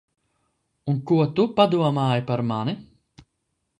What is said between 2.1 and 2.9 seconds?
par mani?